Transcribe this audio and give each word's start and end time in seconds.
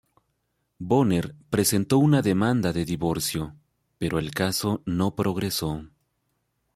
Bonner 0.79 1.35
presentó 1.51 1.99
una 1.99 2.23
demanda 2.23 2.73
de 2.73 2.85
divorcio, 2.85 3.55
pero 3.99 4.17
el 4.17 4.31
caso 4.31 4.81
no 4.87 5.13
progresó. 5.13 5.91